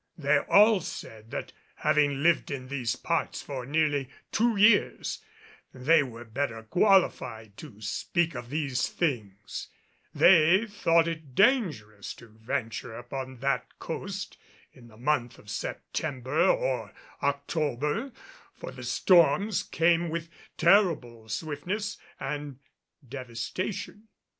[0.17, 5.21] They all said that having lived in these parts for nearly two years,
[5.75, 9.67] they were better qualified to speak of these things;
[10.11, 14.37] they thought it dangerous to venture upon that coast
[14.73, 16.91] in the month of September or
[17.21, 18.11] October,
[18.55, 22.57] for the storms came with terrible swiftness and
[23.07, 24.07] devastation.